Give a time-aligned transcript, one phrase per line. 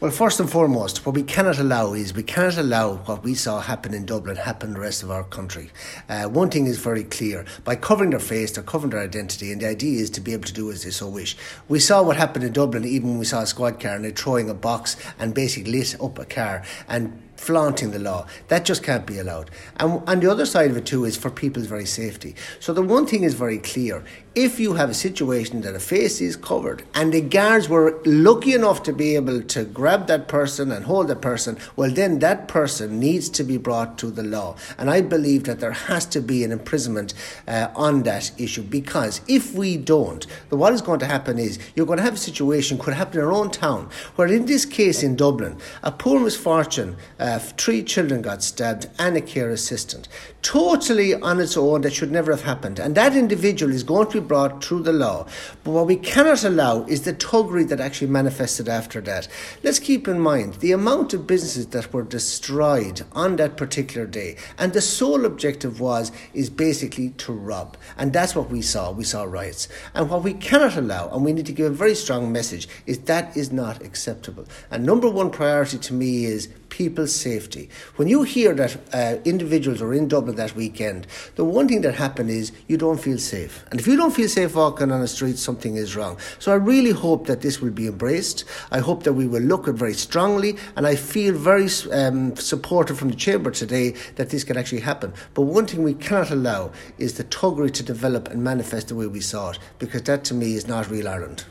[0.00, 3.60] Well, first and foremost, what we cannot allow is we cannot allow what we saw
[3.60, 5.72] happen in Dublin happen in the rest of our country.
[6.08, 9.60] Uh, one thing is very clear by covering their face, they're covering their identity, and
[9.60, 11.36] the idea is to be able to do as they so wish.
[11.66, 14.12] We saw what happened in Dublin even when we saw a squad car and they're
[14.12, 18.26] throwing a box and basically lit up a car and flaunting the law.
[18.48, 19.50] That just can't be allowed.
[19.76, 22.34] And, and the other side of it too is for people's very safety.
[22.58, 24.04] So the one thing is very clear.
[24.34, 28.54] If you have a situation that a face is covered and the guards were lucky
[28.54, 32.48] enough to be able to grab that person and hold that person, well then that
[32.48, 34.56] person needs to be brought to the law.
[34.76, 37.14] And I believe that there has to be an imprisonment
[37.46, 41.58] uh, on that issue because if we don't, then what is going to happen is
[41.74, 44.64] you're going to have a situation could happen in our own town where in this
[44.64, 49.50] case in Dublin, a poor misfortune uh, uh, three children got stabbed and a care
[49.50, 50.08] assistant.
[50.40, 52.78] Totally on its own, that should never have happened.
[52.78, 55.26] And that individual is going to be brought through the law.
[55.62, 59.28] But what we cannot allow is the tuggery that actually manifested after that.
[59.62, 64.36] Let's keep in mind the amount of businesses that were destroyed on that particular day.
[64.58, 67.76] And the sole objective was, is basically to rob.
[67.96, 68.90] And that's what we saw.
[68.92, 69.68] We saw riots.
[69.94, 72.98] And what we cannot allow, and we need to give a very strong message, is
[73.00, 74.46] that is not acceptable.
[74.70, 77.68] And number one priority to me is people's safety.
[77.96, 81.94] When you hear that uh, individuals are in Dublin that weekend, the one thing that
[81.94, 83.64] happened is you don't feel safe.
[83.70, 86.18] And if you don't feel safe walking on the street, something is wrong.
[86.38, 88.44] So I really hope that this will be embraced.
[88.70, 92.98] I hope that we will look at very strongly, and I feel very um, supportive
[92.98, 95.12] from the Chamber today that this can actually happen.
[95.34, 99.06] But one thing we cannot allow is the tuggery to develop and manifest the way
[99.06, 101.44] we saw it, because that to me is not real Ireland.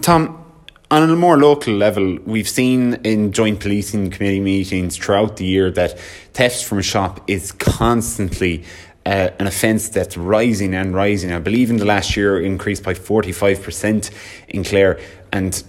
[0.00, 0.49] Tom,
[0.90, 5.70] on a more local level, we've seen in joint policing committee meetings throughout the year
[5.70, 5.98] that
[6.32, 8.64] theft from a shop is constantly
[9.06, 11.32] uh, an offence that's rising and rising.
[11.32, 14.10] I believe in the last year increased by 45%
[14.48, 14.98] in Clare.
[15.32, 15.62] And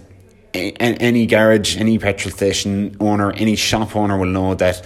[0.54, 4.84] any garage, any petrol station owner, any shop owner will know that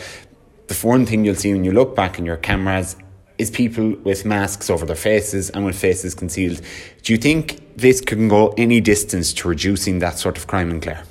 [0.69, 2.97] the one thing you'll see when you look back in your cameras
[3.39, 6.61] is people with masks over their faces and with faces concealed.
[7.03, 10.81] Do you think this can go any distance to reducing that sort of crime in
[10.81, 11.05] Clare?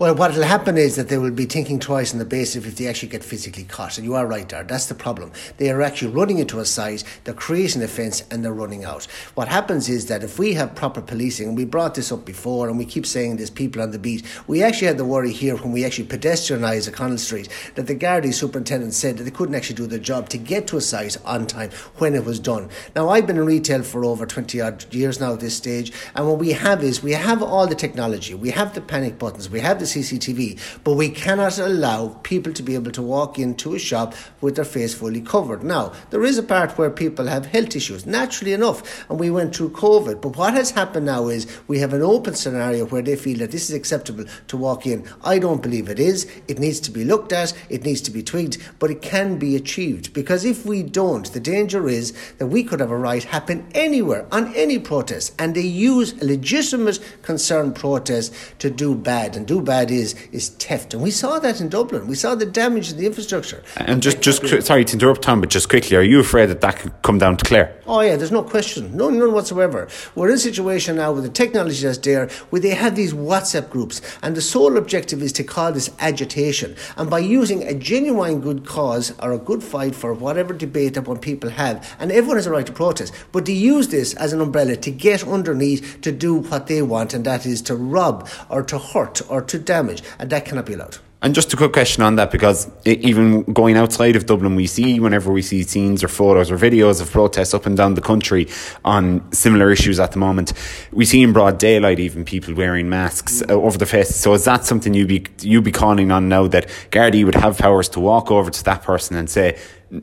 [0.00, 2.76] Well, what will happen is that they will be thinking twice on the basis if
[2.76, 3.98] they actually get physically caught.
[3.98, 4.62] And you are right there.
[4.62, 5.32] That's the problem.
[5.56, 9.06] They are actually running into a site, they're creating a fence, and they're running out.
[9.34, 12.68] What happens is that if we have proper policing, and we brought this up before,
[12.68, 15.56] and we keep saying there's people on the beat, we actually had the worry here
[15.56, 19.76] when we actually pedestrianised O'Connell Street that the Gardaí superintendent said that they couldn't actually
[19.76, 22.68] do their job to get to a site on time when it was done.
[22.94, 26.26] Now, I've been in retail for over 20 odd years now at this stage, and
[26.26, 29.60] what we have is we have all the technology, we have the panic buttons, we
[29.60, 33.78] have the CCTV, but we cannot allow people to be able to walk into a
[33.78, 35.62] shop with their face fully covered.
[35.62, 39.54] Now, there is a part where people have health issues, naturally enough, and we went
[39.54, 40.20] through COVID.
[40.20, 43.50] But what has happened now is we have an open scenario where they feel that
[43.50, 45.06] this is acceptable to walk in.
[45.22, 46.30] I don't believe it is.
[46.48, 49.56] It needs to be looked at, it needs to be tweaked, but it can be
[49.56, 50.12] achieved.
[50.12, 54.26] Because if we don't, the danger is that we could have a riot happen anywhere
[54.32, 59.60] on any protest, and they use a legitimate concern protest to do bad, and do
[59.60, 62.06] bad is is theft, and we saw that in Dublin.
[62.06, 63.62] We saw the damage to the infrastructure.
[63.76, 66.76] And just just sorry to interrupt, Tom, but just quickly, are you afraid that that
[66.78, 67.74] could come down to Clare?
[67.86, 69.88] Oh yeah, there's no question, no none whatsoever.
[70.14, 73.70] We're in a situation now with the technology that's there, where they have these WhatsApp
[73.70, 78.40] groups, and the sole objective is to call this agitation, and by using a genuine
[78.40, 82.36] good cause or a good fight for whatever debate that one people have, and everyone
[82.36, 85.87] has a right to protest, but they use this as an umbrella to get underneath
[86.02, 89.58] to do what they want, and that is to rob or to hurt or to
[89.58, 90.98] damage, and that cannot be allowed.
[91.20, 95.00] And just a quick question on that, because even going outside of Dublin, we see
[95.00, 98.46] whenever we see scenes or photos or videos of protests up and down the country
[98.84, 100.52] on similar issues at the moment,
[100.92, 104.14] we see in broad daylight even people wearing masks uh, over their faces.
[104.14, 107.58] So is that something you be you be calling on now that Gardaí would have
[107.58, 109.58] powers to walk over to that person and say,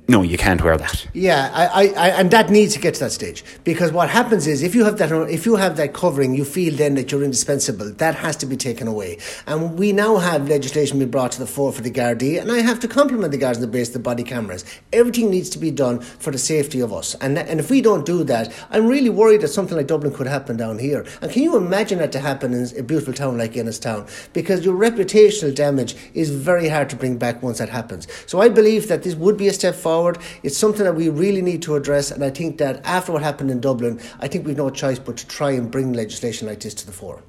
[0.08, 1.06] no, you can't wear that.
[1.14, 4.64] Yeah, I, I, and that needs to get to that stage because what happens is
[4.64, 7.92] if you have that, if you have that covering, you feel then that you're indispensable.
[7.92, 11.46] That has to be taken away, and we now have legislation being brought to the
[11.46, 14.00] fore for the Gardaí, and I have to compliment the guards on the base the
[14.00, 14.66] body cameras.
[14.92, 18.08] Everything needs to be done for the safety of us, and and if we don't
[18.08, 21.06] do that, I'm really worried that something like Dublin could happen down here.
[21.22, 24.08] And can you imagine that to happen in a beautiful town like Ennis town?
[24.34, 28.08] Because your reputational damage is very hard to bring back once that happens.
[28.26, 30.18] So I believe that this would be a step forward.
[30.44, 33.52] It's something that we really need to address, and I think that after what happened
[33.52, 36.74] in Dublin, I think we've no choice but to try and bring legislation like this
[36.76, 37.22] to the fore.